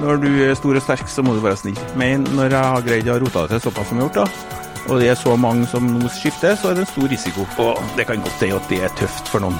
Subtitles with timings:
[0.00, 1.78] når du er stor og sterk, så må du være snill.
[2.00, 4.56] Men når jeg har greid å rote det til såpass som jeg har gjort, da,
[4.90, 7.44] og det er så mange som nå skifter, så er det en stor risiko.
[7.62, 9.58] Og det kan godt si at det er tøft for noen.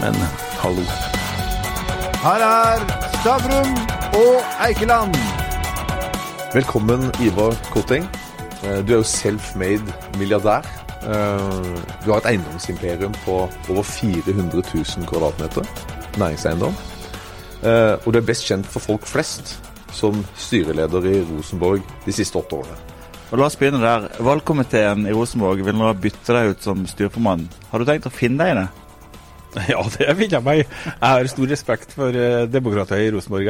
[0.00, 0.16] Men
[0.62, 0.84] hallo.
[2.22, 2.82] Her er
[3.20, 3.74] Stavrum
[4.18, 5.14] og Eikeland.
[6.54, 8.08] Velkommen, Ivar Koteng.
[8.64, 10.64] Eh, Du er jo self-made milliardær.
[11.02, 15.66] Eh, Du har et eiendomsimperium på over 400 000 kvadratmeter
[16.18, 16.74] næringseiendom.
[17.62, 19.56] Eh, Og du er best kjent for folk flest
[19.94, 22.76] som styreleder i Rosenborg de siste åtte årene.
[23.28, 24.06] Og La oss begynne der.
[24.24, 27.48] Valgkomiteen i Rosenborg vil nå bytte deg ut som styreformann.
[27.72, 28.68] Har du tenkt å finne deg i det?
[29.72, 30.60] Ja, det vil jeg meg.
[30.68, 33.48] Jeg har stor respekt for uh, demokratiet i Rosenborg.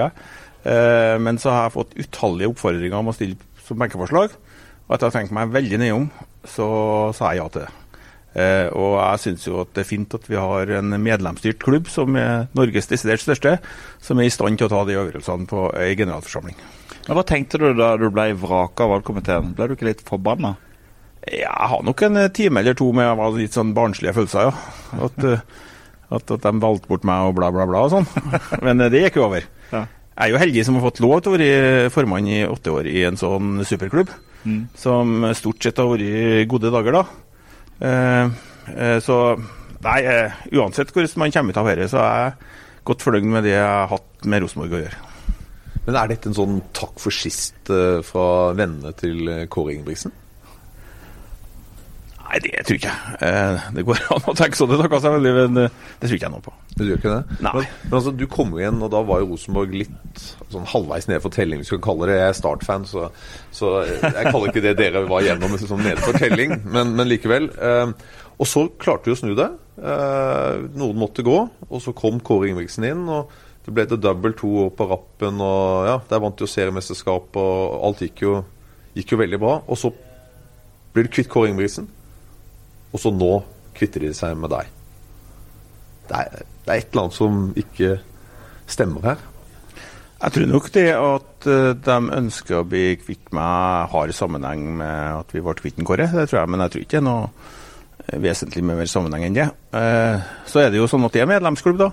[0.68, 3.36] Eh, men så har jeg fått utallige oppfordringer om å stille
[3.66, 4.34] som benkeforslag.
[4.88, 6.08] Og etter å ha tenkt meg veldig nøye om,
[6.48, 6.68] så
[7.18, 7.70] sa jeg ja til det.
[8.36, 11.88] Eh, og jeg syns jo at det er fint at vi har en medlemsstyrt klubb
[11.90, 13.56] som er Norges desidert største,
[14.04, 16.58] som er i stand til å ta de avgjørelsene på ei generalforsamling.
[17.08, 19.54] Men Hva tenkte du da du ble vraka av valgkomiteen?
[19.56, 20.56] Ble du ikke litt forbanna?
[21.28, 25.04] Jeg har nok en eh, time eller to med litt sånn barnslige følelser, ja.
[25.08, 25.44] At, eh,
[26.14, 28.08] at, at de valgte bort meg og bla, bla, bla og sånn.
[28.66, 29.48] Men eh, det gikk jo over.
[29.72, 29.86] Ja.
[30.18, 32.88] Jeg er jo heldig som har fått lov til å være formann i åtte år
[32.90, 34.10] i en sånn superklubb,
[34.74, 37.27] som stort sett har vært gode dager, da.
[37.78, 38.30] Eh,
[38.74, 39.18] eh, så
[39.84, 43.46] nei, eh, uansett hvordan man kommer ut av dette, så er jeg godt fornøyd med
[43.46, 45.04] det jeg har hatt med Rosenborg å gjøre.
[45.86, 47.70] Men er dette en sånn takk for sist
[48.04, 48.24] fra
[48.56, 50.12] vennene til Kåre Ingebrigtsen?
[52.28, 53.18] Nei, det tror ikke jeg.
[53.24, 56.34] Eh, det går an å tenke sånn, det veldig, men eh, det tror ikke jeg
[56.34, 56.52] noe på.
[56.76, 57.38] Du gjør ikke det?
[57.46, 57.52] Nei.
[57.56, 61.08] Men, men altså, du kom jo igjen, og da var jo Rosenborg litt sånn halvveis
[61.08, 61.62] nede for telling.
[61.64, 63.08] Vi skal kalle det Jeg er Start-fan, så,
[63.54, 67.48] så jeg kaller ikke det dere var gjennom som nede for telling, men, men likevel.
[67.56, 67.96] Eh,
[68.38, 69.48] og så klarte du å snu det.
[69.80, 73.06] Eh, noen måtte gå, og så kom Kåre Ingebrigtsen inn.
[73.08, 73.32] og
[73.68, 77.34] det ble til double to år på rappen, og ja, der vant de jo seriemesterskap,
[77.36, 78.38] og alt gikk jo,
[78.96, 79.58] gikk jo veldig bra.
[79.68, 79.90] Og så
[80.94, 81.90] blir du kvitt Kåre Ingebrigtsen,
[82.92, 83.32] og så nå
[83.78, 84.70] kvitter de seg med deg.
[86.08, 87.98] Det er, det er et eller annet som ikke
[88.68, 89.26] stemmer her.
[90.18, 95.20] Jeg tror nok det at eh, de ønsker å bli kvitt meg har sammenheng med
[95.20, 96.08] at vi ble kvitt Kåre.
[96.10, 99.28] Det tror jeg, men jeg tror ikke det er noe eh, vesentlig med mer sammenheng
[99.28, 99.46] enn det.
[99.78, 101.92] Eh, Så er det jo sånn at det er medlemsklubb, da.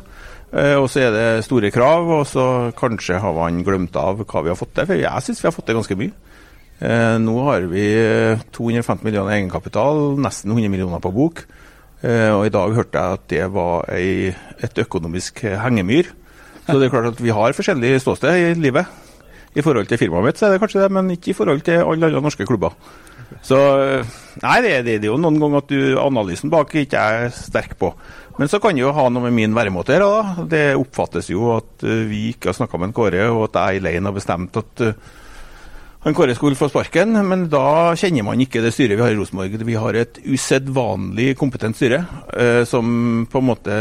[0.56, 2.44] Og så er det store krav, og så
[2.78, 4.86] kanskje har man glemt av hva vi har fått til.
[4.88, 6.14] For jeg syns vi har fått til ganske mye.
[6.84, 11.46] Eh, Nå har vi eh, 250 millioner egenkapital, nesten 100 millioner på bok.
[12.04, 16.12] Eh, Og i dag hørte jeg at det var ei, et økonomisk hengemyr.
[16.66, 18.86] Så det er klart at vi har forskjellig ståsted i livet.
[19.56, 21.80] I forhold til firmaet mitt så er det kanskje det, men ikke i forhold til
[21.80, 22.74] alle andre norske klubber.
[23.46, 23.58] Så
[24.44, 27.78] Nei, det, det, det er jo noen ganger at du, analysen bak ikke er sterk
[27.80, 27.94] på.
[28.36, 30.48] Men så kan det jo ha noe med min væremåte å gjøre.
[30.52, 33.80] Det oppfattes jo at eh, vi ikke har snakka med en Kåre, og at jeg
[33.86, 34.98] alene har bestemt at eh,
[36.06, 37.18] han Kåre skulle få sparken.
[37.28, 39.58] Men da kjenner man ikke det styret vi har i Rosenborg.
[39.66, 42.04] Vi har et usedvanlig kompetent styre
[42.38, 43.78] eh, som på en måte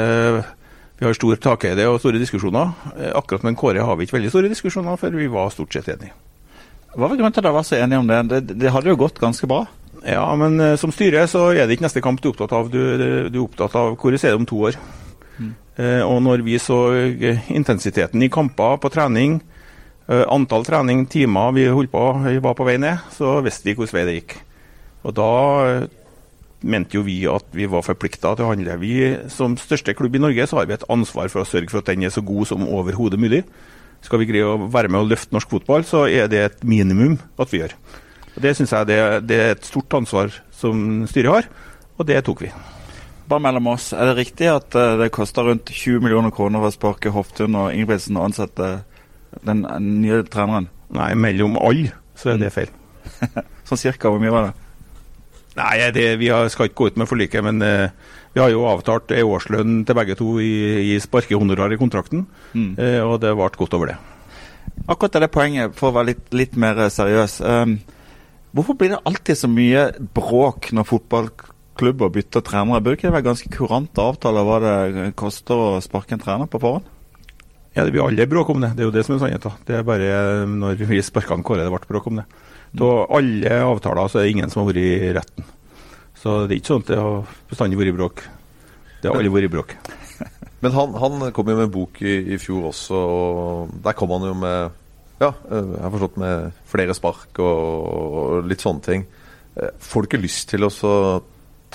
[0.94, 2.72] vi har stor takhøyde og store diskusjoner.
[2.96, 5.92] Eh, Akkurat med Kåre har vi ikke veldig store diskusjoner, for vi var stort sett
[5.92, 6.16] enige.
[6.94, 8.20] Hva var grunnen til at dere var så enige om det?
[8.30, 8.58] det?
[8.62, 9.64] Det hadde jo gått ganske bra.
[10.04, 12.72] Ja, men eh, som styre så er det ikke neste kamp du er opptatt av.
[12.72, 12.80] Du,
[13.28, 14.80] du er opptatt av hvor vi ser det om to år.
[15.76, 16.78] Eh, og når vi så
[17.50, 19.40] intensiteten i kamper på trening,
[20.06, 23.96] antall trening, timer vi holdt på, vi var på vei ned, så visste vi hvilken
[23.96, 24.34] vei det gikk.
[25.04, 25.30] Og da
[25.68, 25.86] eh,
[26.64, 28.78] mente jo vi at vi var forplikta til å handle.
[28.80, 28.94] Vi
[29.32, 31.92] Som største klubb i Norge så har vi et ansvar for å sørge for at
[31.92, 33.44] den er så god som overhodet mulig.
[34.04, 37.18] Skal vi greie å være med og løfte norsk fotball, så er det et minimum
[37.40, 37.76] at vi gjør.
[38.34, 41.52] Og Det syns jeg det, det er et stort ansvar som styret har,
[41.96, 42.50] og det tok vi.
[43.28, 46.72] Bare mellom oss, er det riktig at eh, det koster rundt 20 millioner kroner å
[46.72, 48.72] sparke Hoftun og Ingebrigtsen og ansette
[49.42, 50.68] den eh, nye treneren?
[50.94, 52.70] Nei, mellom alle så er det feil.
[53.68, 54.54] Sånn cirka, hvor mye var det?
[55.54, 57.90] Nei, det, vi har, skal ikke gå ut med forliket, men eh,
[58.34, 60.54] vi har jo avtalt en årslønn til begge to i,
[60.94, 62.24] i sparkehonorar i kontrakten,
[62.54, 63.98] eh, og det ble godt over det.
[64.90, 67.38] Akkurat det poenget, for å være litt, litt mer seriøs.
[67.46, 67.76] Um,
[68.56, 69.84] hvorfor blir det alltid så mye
[70.16, 72.82] bråk når fotballklubber bytter trenere?
[72.82, 76.60] Burde ikke det være ganske kurante avtaler hva det koster å sparke en trener på
[76.64, 76.90] forhånd?
[77.74, 78.72] Ja, det blir aldri bråk om det.
[78.76, 79.56] Det er jo det som er sannheten.
[79.66, 80.10] Det er bare
[80.46, 82.26] når vi sparka Kåre det ble bråk om det.
[82.84, 85.48] Av alle avtaler så er det ingen som har vært i retten.
[86.18, 88.22] Så det er ikke sånn at det har bestandig vært bråk.
[89.02, 89.74] Det har aldri vært bråk.
[90.64, 94.14] Men han, han kom jo med en bok i, i fjor også, og der kom
[94.16, 94.80] han jo med
[95.20, 97.58] Ja, eh, jeg har forstått med flere spark og,
[98.22, 99.04] og litt sånne ting.
[99.58, 100.70] Eh, Får du ikke lyst til å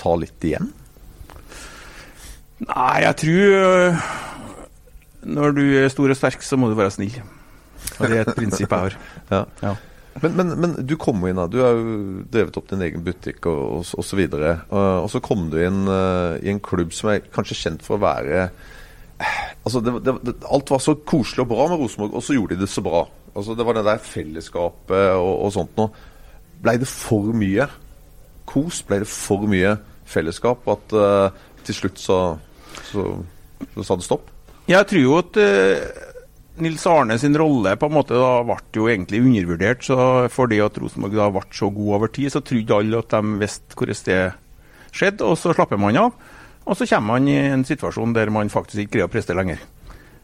[0.00, 0.72] ta litt igjen?
[2.66, 4.02] Nei, jeg tror
[5.26, 7.20] Når du er stor og sterk, så må du være snill.
[7.98, 8.98] Og det er et prinsipp jeg har.
[9.30, 9.44] Ja.
[9.62, 9.76] Ja.
[10.20, 11.46] Men, men, men du kom jo inn da.
[11.48, 14.00] Du har jo drevet opp din egen butikk og, osv.
[14.00, 14.54] og så videre.
[14.72, 18.04] Og, så kom du inn uh, i en klubb som er kanskje kjent for å
[18.04, 22.24] være eh, Altså, det, det, det, Alt var så koselig og bra med Rosenborg, og
[22.24, 23.04] så gjorde de det så bra.
[23.34, 26.08] Altså, Det var det der fellesskapet og, og sånt noe.
[26.60, 27.68] Blei det for mye
[28.50, 28.82] kos?
[28.84, 29.76] Ble det for mye
[30.10, 32.18] fellesskap at uh, til slutt så,
[32.90, 33.06] så,
[33.76, 34.26] så sa det stopp?
[34.70, 36.10] Jeg tror jo at uh,
[36.62, 39.82] Nils Arne sin rolle på en måte da ble jo egentlig undervurdert.
[39.82, 43.40] så Fordi at Rosenborg da ble så god over tid, så trodde alle at de
[43.40, 44.20] visste hvordan det
[44.94, 46.14] skjedde, og så slapper man av.
[46.66, 49.62] Og så kommer man i en situasjon der man faktisk ikke greier å prestere lenger.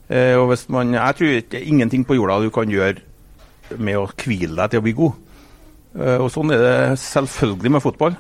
[0.07, 3.03] Uh, og hvis man, Jeg tror ikke ingenting på jorda du kan gjøre
[3.83, 5.19] med å hvile deg til å bli god.
[5.97, 8.15] Uh, og Sånn er det selvfølgelig med fotball.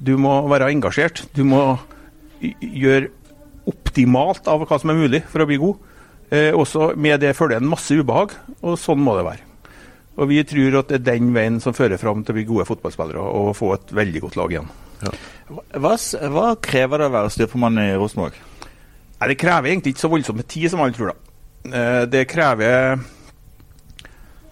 [0.00, 1.26] Du må være engasjert.
[1.36, 1.76] Du må
[2.40, 3.10] gjøre
[3.68, 5.76] optimalt av hva som er mulig for å bli god.
[6.30, 9.44] Eh, også med det følger en masse ubehag, og sånn må det være.
[10.18, 12.66] Og Vi tror at det er den veien som fører fram til å bli gode
[12.66, 14.70] fotballspillere og få et veldig godt lag igjen.
[15.78, 18.34] Hva, hva krever det å være styrformann i Rosenborg?
[19.18, 21.12] Det krever egentlig ikke så voldsomt med tid som alle tror.
[21.14, 21.16] da.
[21.70, 22.98] Eh, Det krever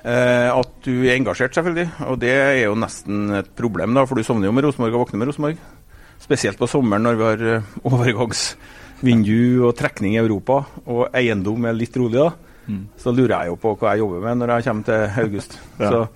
[0.05, 1.89] eh, at du er engasjert, selvfølgelig.
[2.13, 5.07] Og det er jo nesten et problem, da, for du sovner jo med Rosenborg og
[5.07, 5.59] våkner med Rosenborg.
[6.23, 7.63] Spesielt på sommeren når vi har eh,
[8.97, 12.33] overgangsvindu og trekning i Europa, og eiendom er litt rolig, da.
[12.99, 15.59] Så lurer jeg jo på hva jeg jobber med når jeg kommer til august.
[15.79, 15.91] Ja.
[15.91, 16.07] Så,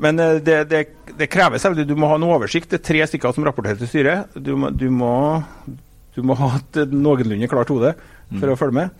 [0.00, 0.80] men eh, det, det,
[1.16, 2.70] det krever selvfølgelig Du må ha en oversikt.
[2.70, 4.34] Det er tre stykker som rapporterer til styret.
[4.34, 5.42] Du må, du må,
[6.16, 7.94] du må ha et noenlunde klart hode
[8.30, 8.90] for å følge med.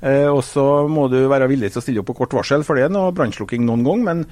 [0.00, 2.78] Eh, og så må du være villig til å stille opp på kort varsel, for
[2.78, 4.04] det er noe brannslukking noen gang.
[4.06, 4.24] Men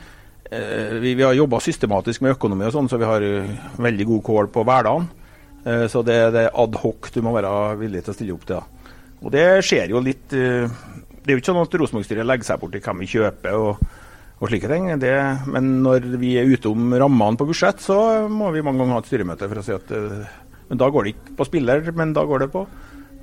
[0.50, 3.50] eh, vi, vi har jobba systematisk med økonomi og sånn, så vi har eh,
[3.82, 5.10] veldig god kål på hverdagen.
[5.66, 8.46] Eh, så det, det er ad hoc du må være villig til å stille opp
[8.46, 8.60] til.
[8.60, 8.96] Da.
[9.26, 10.66] Og det skjer jo litt eh,
[11.22, 13.84] Det er jo ikke sånn at Rosenborg-styret legger seg bort i hvem vi kjøper og,
[14.38, 14.90] og slike ting.
[15.02, 15.14] Det,
[15.50, 17.98] men når vi er ute om rammene på budsjett, så
[18.30, 21.06] må vi mange ganger ha et styremøte for å si at eh, Men da går
[21.06, 22.66] det ikke på spiller, men da går det på,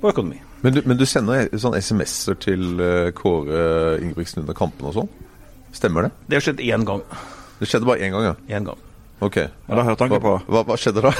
[0.02, 0.40] på økonomi.
[0.64, 2.80] Men du, men du sender sånn SMS-er til
[3.16, 5.12] Kåre Ingebrigtsen under kampene og sånn?
[5.76, 6.14] Stemmer det?
[6.28, 7.04] Det har skjedd én gang.
[7.58, 8.34] Det skjedde bare én gang, ja?
[8.56, 8.80] Én gang.
[9.22, 9.36] Ok.
[9.38, 10.34] Ja, da hørte han ikke på.
[10.50, 11.12] Hva, hva, skjedde da?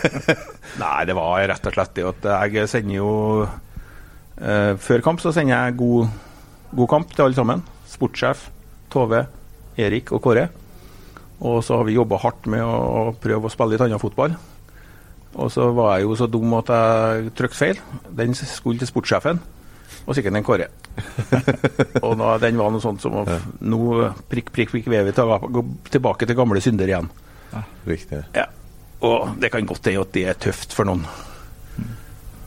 [0.82, 3.12] Nei, det var rett og slett det at jeg sender jo
[3.44, 6.12] eh, Før kamp så sender jeg god,
[6.76, 7.64] god kamp til alle sammen.
[7.90, 8.48] Sportssjef,
[8.92, 9.24] Tove,
[9.80, 10.48] Erik og Kåre.
[11.44, 14.36] Og så har vi jobba hardt med å prøve å spille litt annen fotball.
[15.34, 17.80] Og så var jeg jo så dum at jeg trykte feil.
[18.14, 19.40] Den skulle til sportssjefen,
[20.04, 20.68] og sikkert en Kåre.
[22.04, 23.24] og nå, den var noe sånt som å
[23.66, 23.78] Nå
[24.30, 27.10] prikk, prikk, prikk, gå tilbake til gamle synder igjen.
[27.88, 28.22] Riktig.
[28.34, 28.46] Ja.
[29.04, 31.04] Og det kan godt hende at det er tøft for noen.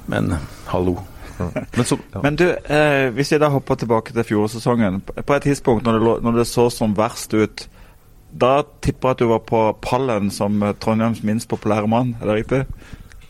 [0.07, 0.33] Men
[0.71, 0.97] hallo.
[1.37, 2.21] Men så ja.
[2.23, 5.01] Men du, eh, hvis jeg da hopper tilbake til fjorårssesongen.
[5.01, 7.67] På et tidspunkt når det, lå, når det så som verst ut,
[8.31, 12.31] da tipper jeg at du var på pallen som eh, Trondheims minst populære mann, er
[12.31, 12.63] det riktig?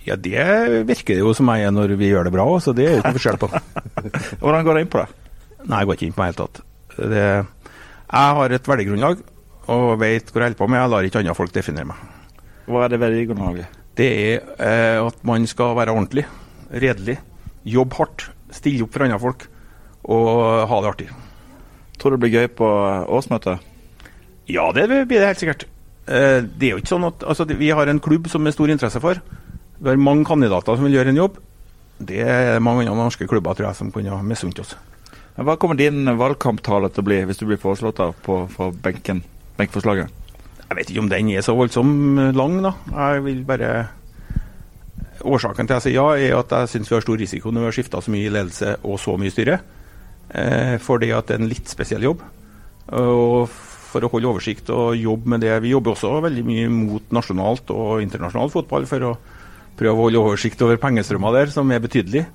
[0.08, 2.72] Ja, det virker det jo som jeg er når vi gjør det bra òg, så
[2.76, 3.50] det er jo ikke forskjell på.
[4.42, 5.08] Hvordan går det inn på det?
[5.68, 6.62] Nei, jeg går ikke inn på det hele tatt.
[6.98, 7.26] Det,
[8.08, 9.26] jeg har et verdigrunnlag
[9.68, 10.80] og vet hvor jeg holder på med.
[10.80, 12.00] Jeg lar ikke andre folk definere meg.
[12.68, 13.76] Hva er det verdigrunnlaget?
[13.98, 16.24] Det er eh, at man skal være ordentlig,
[16.72, 17.18] redelig,
[17.68, 19.48] jobbe hardt, stille opp for andre folk
[20.08, 21.08] og ha det artig.
[22.00, 22.68] Tror du det blir gøy på
[23.18, 23.66] årsmøtet?
[24.48, 25.66] Ja, det blir det helt sikkert.
[26.08, 28.72] Eh, Det er jo ikke sånn at altså, Vi har en klubb som er stor
[28.72, 29.20] interesse for.
[29.78, 31.38] Vi har mange kandidater som vil gjøre en jobb.
[31.98, 34.76] Det er mange andre norske klubber tror jeg, som kunne ha misunt oss.
[35.38, 38.72] Men Hva kommer din valgkamptale til å bli hvis du blir foreslått av på, på
[38.84, 39.22] benken?
[39.58, 40.14] Benkforslaget?
[40.68, 42.74] Jeg vet ikke om den er så voldsomt lang, da.
[42.92, 43.72] Jeg vil bare
[45.18, 47.64] Årsaken til at jeg sier ja, er at jeg syns vi har stor risiko når
[47.64, 49.56] vi har skifta så mye ledelse og så mye styre.
[50.30, 52.22] Eh, fordi at det er en litt spesiell jobb.
[52.98, 53.50] Og
[53.88, 57.72] for å holde oversikt og jobbe med det Vi jobber også veldig mye mot nasjonalt
[57.74, 59.16] og internasjonal fotball for å
[59.78, 62.26] prøve å holde oversikt over pengestrømmer der, som er betydelig.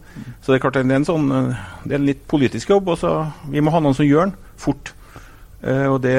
[0.42, 2.92] Så det er klart det er en sånn eh, Det er en litt politisk jobb.
[2.94, 3.12] Også.
[3.50, 4.94] vi må ha noen som gjør den fort.
[5.62, 6.18] Eh, og det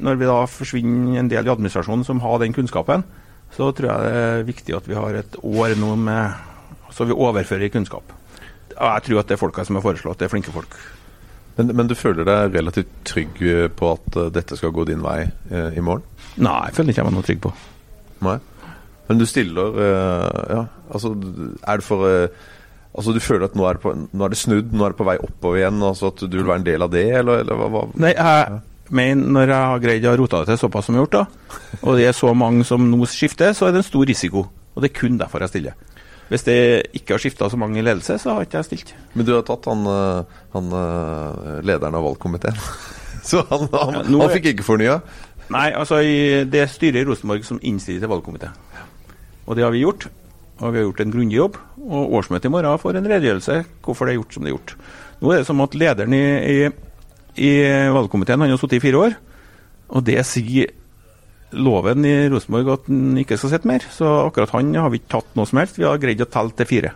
[0.00, 3.04] Når vi da forsvinner en del i administrasjonen som har den kunnskapen,
[3.52, 6.46] så tror jeg det er viktig at vi har et år nå med
[6.94, 8.12] Så vi overfører kunnskap.
[8.70, 10.74] Jeg tror at det er folka som er foreslått, det er flinke folk.
[11.56, 15.28] men, men du føler deg relativt trygg eh, på at dette skal gå din vei
[15.50, 16.02] i morgen?
[16.36, 17.52] Nei, jeg føler ikke jeg var noe trygg på.
[18.24, 18.38] Nei.
[19.10, 20.62] Men du stiller eh, Ja,
[20.94, 22.48] altså Er det for eh,
[22.94, 24.98] Altså Du føler at nå er, det på, nå er det snudd, nå er det
[24.98, 25.82] på vei oppover igjen?
[25.86, 27.82] Altså At du vil være en del av det, eller, eller hva, hva?
[28.02, 31.06] Nei, jeg mener når jeg har greid å rote det til såpass som jeg har
[31.06, 34.08] gjort, da, og det er så mange som nå skifter, så er det en stor
[34.10, 34.42] risiko.
[34.74, 35.76] Og det er kun derfor jeg stiller.
[36.32, 36.56] Hvis det
[36.98, 38.90] ikke har skifta så mange i ledelse, så har ikke jeg stilt.
[39.14, 40.74] Men du har tatt han, eh, han
[41.70, 42.58] lederen av valgkomiteen.
[43.30, 44.94] Så han, han, Ja, han fikk ikke fornya.
[45.52, 48.50] Nei, altså det er styret i Rosenborg som innstiller til valgkomité.
[49.50, 50.06] Og det har vi gjort.
[50.60, 51.58] Og vi har gjort en grundig jobb.
[51.82, 54.74] Og årsmøtet i morgen får en redegjørelse hvorfor det er gjort som det er gjort.
[55.20, 56.58] Nå er det som at lederen i, i,
[57.36, 57.50] i
[57.92, 59.16] valgkomiteen han har sittet i fire år,
[59.90, 60.70] og det sier
[61.50, 63.84] loven i Rosenborg at han ikke skal sitte mer.
[63.92, 65.80] Så akkurat han har vi ikke tatt noe som helst.
[65.80, 66.94] Vi har greid å telle til fire.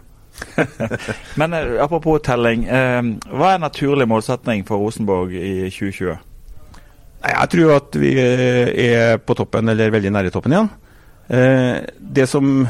[1.41, 2.65] Men eh, apropos telling.
[2.65, 3.01] Eh,
[3.35, 6.15] hva er naturlig målsetning for Rosenborg i 2020?
[7.25, 10.73] Jeg tror at vi eh, er på toppen, eller veldig nære toppen igjen.
[11.29, 12.67] Eh, det som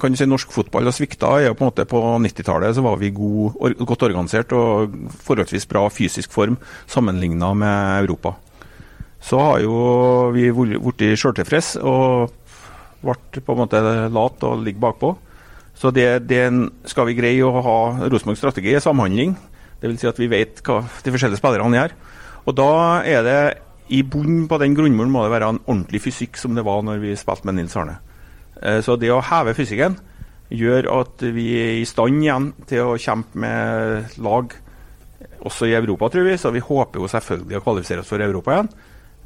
[0.00, 2.98] kan si norsk fotball har svikta, er jo på en måte på 90-tallet så var
[3.00, 4.94] vi god, godt organisert og
[5.24, 6.58] forholdsvis bra fysisk form
[6.90, 8.36] sammenligna med Europa.
[9.20, 12.30] Så har jo vi blitt sjøltilfreds og
[13.04, 13.82] ble på en måte
[14.12, 15.12] lat og ligger bakpå.
[15.76, 16.44] Så det, det
[16.88, 19.34] skal vi greie å ha Rosenborgs strategi er samhandling.
[19.80, 20.00] Dvs.
[20.02, 21.94] Si at vi vet hva de forskjellige spillerne gjør.
[22.48, 22.72] Og da
[23.08, 23.40] er det
[23.90, 27.02] i bunnen på den grunnmuren må det være en ordentlig fysikk som det var når
[27.02, 27.98] vi spilte med Nils Arne.
[28.62, 29.98] Eh, Så det å heve fysikken
[30.50, 34.54] gjør at vi er i stand igjen til å kjempe med lag
[35.46, 36.36] også i Europa, tror vi.
[36.38, 38.70] Så vi håper jo selvfølgelig å kvalifisere oss for Europa igjen.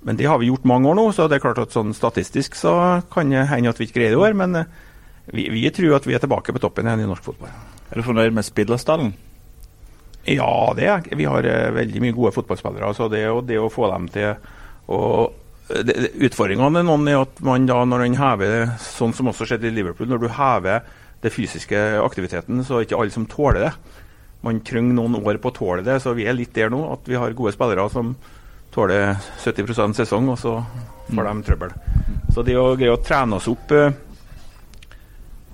[0.05, 2.57] Men det har vi gjort mange år nå, så det er klart at sånn statistisk
[2.61, 2.75] så
[3.13, 4.37] kan det hende at vi ikke greier det i år.
[4.37, 4.73] Men eh,
[5.33, 7.53] vi, vi tror at vi er tilbake på toppen igjen i norsk fotball.
[7.91, 9.15] Er du fornøyd med spillerstallen?
[10.25, 12.93] Ja, det er Vi har eh, veldig mye gode fotballspillere.
[12.97, 14.35] Så det, og det å få dem til
[14.89, 15.01] å
[15.69, 19.49] det, det, Utfordringene er noen er at man da, når man hever, sånn som også
[19.49, 20.85] skjedde i Liverpool, når du hever
[21.25, 23.73] det fysiske aktiviteten, så er det ikke alle som tåler det.
[24.45, 26.83] Man trenger noen år på å tåle det, så vi er litt der nå.
[26.93, 28.13] At vi har gode spillere som
[28.75, 30.59] tåler 70% sesong, og så
[31.09, 31.73] får de trøbbel.
[32.35, 33.93] Så det å greie å trene oss opp eh,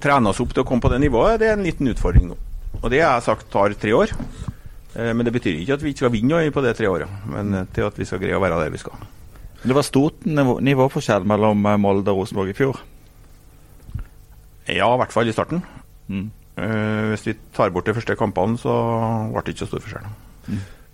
[0.00, 2.36] Trene oss opp til å komme på det nivået, det er en liten utfordring nå.
[2.78, 4.14] Og det har jeg sagt tar tre år.
[4.94, 7.54] Eh, Men det betyr ikke at vi ikke skal vinne på de tre året men
[7.54, 8.97] eh, til at vi skal greie å være der vi skal.
[9.61, 12.80] Det var stort nivå, nivåforskjell mellom eh, Molde og Rosenborg i fjor.
[14.70, 15.62] Ja, i hvert fall i starten.
[16.09, 16.28] Mm.
[16.61, 18.75] Eh, hvis vi tar bort de første kampene, så
[19.32, 20.09] ble det ikke så stor forskjell.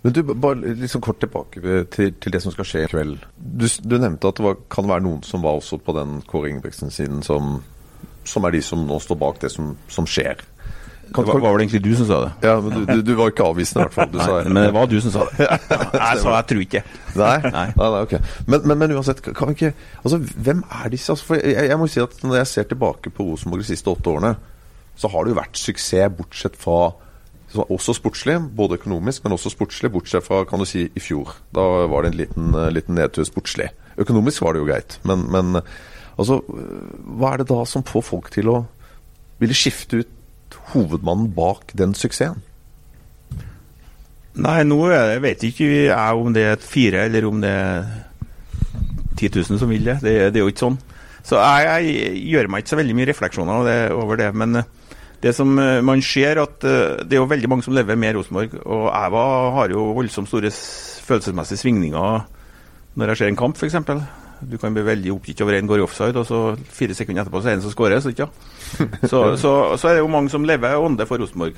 [0.03, 1.61] Men du, bare liksom kort tilbake
[1.91, 3.23] til, til det som skal skje i kveld.
[3.37, 6.51] Du, du nevnte at det var, kan være noen som var også på den Kåre
[6.51, 7.57] Ingebrigtsen-siden, som,
[8.27, 10.43] som er de som nå står bak det som, som skjer.
[11.07, 12.31] Det var, var vel egentlig du som sa det.
[12.47, 14.11] Ja, men du, du, du var ikke avvisende, i hvert fall.
[14.11, 15.47] Du sa Nei, men det var du som sa det.
[16.07, 16.83] Jeg sa jeg tror ikke.
[17.17, 17.37] Nei?
[17.47, 17.65] Nei.
[17.77, 18.13] nei, ok.
[18.45, 19.71] Men, men, men uansett, kan vi ikke
[20.03, 21.11] Altså, hvem er disse?
[21.13, 23.91] Altså, for jeg, jeg må si at når jeg ser tilbake på Rosenborg de siste
[23.91, 24.35] åtte årene,
[24.97, 26.79] så har det jo vært suksess, bortsett fra
[27.47, 31.31] så også sportslig, både økonomisk, men også sportslig, bortsett fra kan du si, i fjor.
[31.55, 33.69] Da var det en liten, eh, liten nedtur sportslig.
[33.97, 35.61] Økonomisk var det jo greit, men, men
[36.17, 38.57] altså Hva er det da som får folk til å
[39.39, 40.13] ville skifte ut
[40.73, 42.43] hovedmannen bak den suksessen?
[44.37, 47.87] Nei, nå jeg vet ikke jeg om det er fire, eller om det er
[49.17, 49.97] 10 000 som vil det.
[50.03, 50.77] Det, det er jo ikke sånn.
[51.27, 54.29] Så jeg, jeg gjør meg ikke så veldig mye refleksjoner det, over det.
[54.37, 54.69] Men eh,
[55.23, 58.15] det som eh, man ser, at eh, det er jo veldig mange som lever med
[58.15, 58.53] Rosenborg.
[58.63, 59.25] Og jeg
[59.57, 60.53] har jo voldsomt store
[61.07, 62.25] følelsesmessige svingninger
[62.97, 63.75] når jeg ser en kamp, f.eks.
[64.41, 66.41] Du kan bli veldig oppgitt over en går i offside, og så
[66.73, 68.03] fire sekunder etterpå så er det en som skårer.
[68.03, 68.29] Så, ikke?
[69.11, 71.57] Så, så, så er det jo mange som lever ånde for Rosenborg.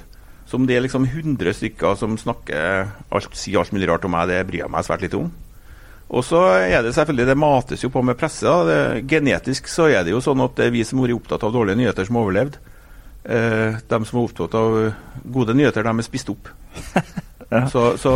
[0.50, 4.32] Som det er liksom 100 stykker som snakker alt, sier alt mulig rart om meg,
[4.32, 5.30] det bryr jeg meg svært lite om.
[6.10, 8.46] Og så er det selvfølgelig, det mates jo på med presse.
[8.48, 8.64] da.
[8.66, 11.46] Det, genetisk så er det jo sånn at det er vi som har vært opptatt
[11.46, 12.58] av dårlige nyheter, som har overlevd.
[13.30, 14.78] Eh, de som er opptatt av
[15.30, 16.50] gode nyheter, de er spist opp.
[17.50, 18.12] Så, så,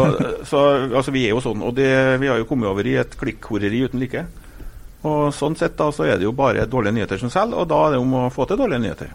[0.45, 0.59] så
[0.93, 1.63] altså, vi er jo sånn.
[1.65, 1.89] Og det,
[2.21, 4.21] vi har jo kommet over i et klikkhoreri uten like.
[5.03, 7.79] Og sånn sett da, så er det jo bare dårlige nyheter som selger, og da
[7.87, 9.13] er det om å få til dårlige nyheter.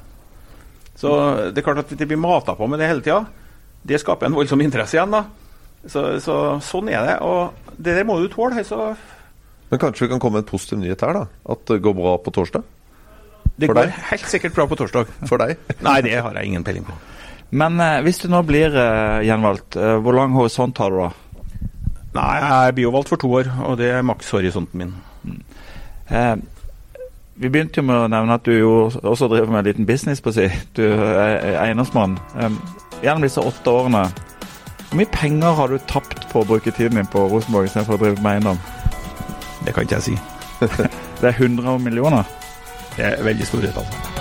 [0.98, 1.10] Så
[1.54, 3.22] det er klart at det blir mata på med det hele tida.
[3.88, 5.22] Det skaper en voldsom interesse igjen, da.
[5.88, 7.14] Så, så sånn er det.
[7.24, 8.64] Og det der må du tåle.
[8.66, 8.90] Så
[9.70, 11.24] Men kanskje vi kan komme med en positiv nyhet her, da?
[11.54, 12.66] At det går bra på torsdag?
[13.58, 14.02] det For går deg?
[14.10, 15.14] helt sikkert bra på torsdag.
[15.30, 15.56] For deg?
[15.86, 16.98] Nei, det har jeg ingen peiling på.
[17.58, 21.08] Men eh, hvis du nå blir eh, gjenvalgt, eh, hvor lang horisont har du da?
[22.18, 24.92] Nei, jeg blir jo valgt for to år, og det er makshorisonten min.
[26.10, 26.36] Eh,
[27.34, 30.20] vi begynte jo med å nevne at du jo også driver med en liten business
[30.20, 30.48] på si.
[30.76, 32.18] Du er eiendomsmann.
[32.38, 32.50] Eh,
[33.02, 34.08] gjennom disse åtte årene,
[34.88, 38.02] hvor mye penger har du tapt på å bruke tiden din på Rosenborg istedenfor å
[38.04, 38.62] drive med eiendom?
[39.64, 40.18] Det kan ikke jeg si.
[41.20, 42.24] Det er 100 millioner.
[42.96, 44.17] Det er veldig store tall.